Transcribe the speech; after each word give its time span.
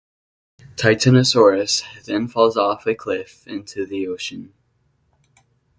Titanosaurus 0.77 1.83
then 2.05 2.27
falls 2.27 2.57
off 2.57 2.87
a 2.87 2.95
cliff 2.95 3.45
into 3.45 3.85
the 3.85 4.07
ocean. 4.07 4.51